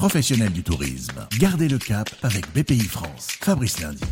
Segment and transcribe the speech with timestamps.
[0.00, 1.26] professionnels du tourisme.
[1.38, 3.28] Gardez le cap avec BPI France.
[3.42, 4.02] Fabrice Lundi.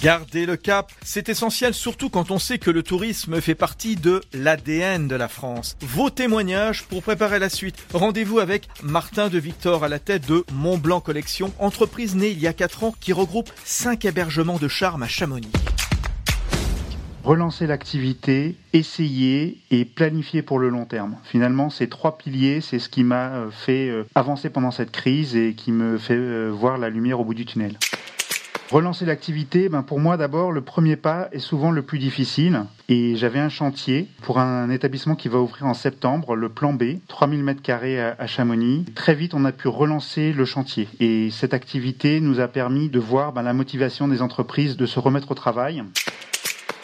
[0.00, 4.20] Garder le cap, c'est essentiel surtout quand on sait que le tourisme fait partie de
[4.32, 5.76] l'ADN de la France.
[5.80, 7.84] Vos témoignages pour préparer la suite.
[7.92, 12.38] Rendez-vous avec Martin de Victor à la tête de Mont Blanc Collection, entreprise née il
[12.38, 15.50] y a 4 ans qui regroupe 5 hébergements de charme à Chamonix.
[17.24, 21.16] Relancer l'activité, essayer et planifier pour le long terme.
[21.24, 25.34] Finalement, ces trois piliers, c'est ce qui m'a euh, fait euh, avancer pendant cette crise
[25.34, 27.78] et qui me fait euh, voir la lumière au bout du tunnel.
[28.70, 32.64] Relancer l'activité, ben pour moi d'abord, le premier pas est souvent le plus difficile.
[32.90, 36.98] Et j'avais un chantier pour un établissement qui va ouvrir en septembre, le plan B,
[37.08, 38.84] 3000 m2 à Chamonix.
[38.94, 40.88] Très vite, on a pu relancer le chantier.
[41.00, 44.98] Et cette activité nous a permis de voir ben, la motivation des entreprises de se
[44.98, 45.82] remettre au travail.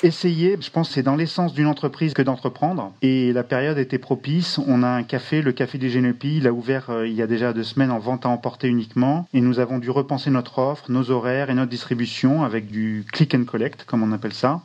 [0.03, 2.93] Essayer, je pense, c'est dans l'essence d'une entreprise que d'entreprendre.
[3.03, 4.59] Et la période était propice.
[4.67, 6.39] On a un café, le café des Génopis.
[6.39, 9.29] Il a ouvert euh, il y a déjà deux semaines en vente à emporter uniquement.
[9.35, 13.35] Et nous avons dû repenser notre offre, nos horaires et notre distribution avec du click
[13.35, 14.63] and collect, comme on appelle ça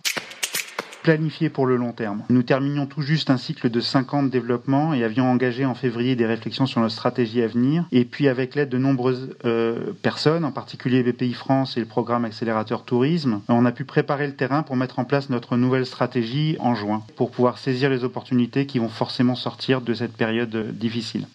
[1.06, 2.24] planifié pour le long terme.
[2.30, 5.76] Nous terminions tout juste un cycle de 5 ans de développement et avions engagé en
[5.76, 7.86] février des réflexions sur notre stratégie à venir.
[7.92, 12.26] Et puis avec l'aide de nombreuses euh, personnes, en particulier BPI France et le programme
[12.26, 16.58] Accélérateur Tourisme, on a pu préparer le terrain pour mettre en place notre nouvelle stratégie
[16.60, 21.28] en juin, pour pouvoir saisir les opportunités qui vont forcément sortir de cette période difficile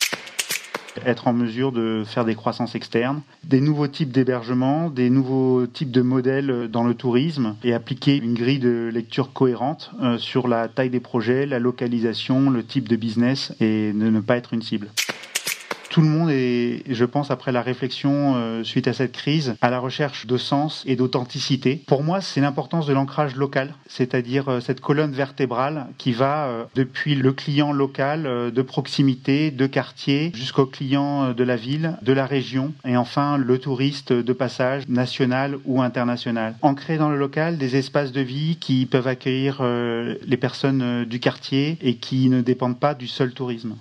[1.05, 5.91] être en mesure de faire des croissances externes, des nouveaux types d'hébergement, des nouveaux types
[5.91, 10.69] de modèles dans le tourisme et appliquer une grille de lecture cohérente euh, sur la
[10.69, 14.89] taille des projets, la localisation, le type de business et ne pas être une cible
[15.91, 19.71] tout le monde est, je pense, après la réflexion euh, suite à cette crise, à
[19.71, 21.83] la recherche de sens et d'authenticité.
[21.87, 26.65] Pour moi, c'est l'importance de l'ancrage local, c'est-à-dire euh, cette colonne vertébrale qui va euh,
[26.77, 32.25] depuis le client local de proximité, de quartier, jusqu'au client de la ville, de la
[32.25, 36.55] région, et enfin le touriste de passage national ou international.
[36.63, 41.79] Ancrer dans le local des espaces de vie qui peuvent accueillir les personnes du quartier
[41.81, 43.75] et qui ne dépendent pas du seul tourisme.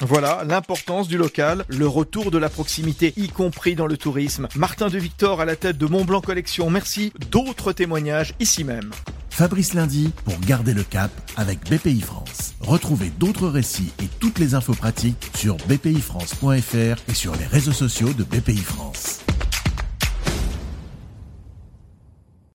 [0.00, 4.48] Voilà l'importance du local, le retour de la proximité, y compris dans le tourisme.
[4.54, 6.70] Martin de Victor à la tête de Montblanc Collection.
[6.70, 7.12] Merci.
[7.30, 8.90] D'autres témoignages ici même.
[9.30, 12.54] Fabrice Lundi pour garder le cap avec BPI France.
[12.60, 18.12] Retrouvez d'autres récits et toutes les infos pratiques sur bpifrance.fr et sur les réseaux sociaux
[18.12, 19.20] de BPI France.